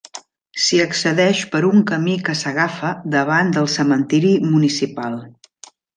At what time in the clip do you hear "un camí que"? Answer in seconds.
1.67-2.35